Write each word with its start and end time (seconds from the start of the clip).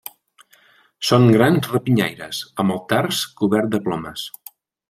Són 1.09 1.27
grans 1.35 1.69
rapinyaires, 1.73 2.41
amb 2.65 2.77
el 2.77 2.83
tars 2.95 3.23
cobert 3.43 3.73
de 3.77 3.85
plomes. 3.89 4.29